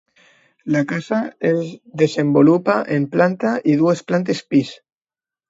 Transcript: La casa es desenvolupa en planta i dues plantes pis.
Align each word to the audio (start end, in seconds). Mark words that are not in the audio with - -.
La 0.75 0.79
casa 0.91 1.19
es 1.49 1.59
desenvolupa 2.03 2.79
en 2.97 3.07
planta 3.17 3.53
i 3.75 3.77
dues 3.85 4.03
plantes 4.11 4.43
pis. 4.55 4.75